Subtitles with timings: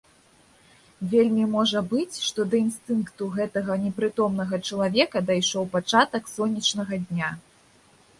[1.09, 7.29] Вельмі можа быць, што да інстынкту гэтага непрытомнага чалавека дайшоў пачатак сонечнага дня.